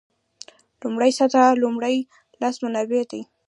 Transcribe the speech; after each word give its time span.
لومړۍ 0.81 1.11
سطح 1.19 1.45
لومړي 1.63 1.97
لاس 2.41 2.55
منابع 2.63 3.01
دي. 3.11 3.21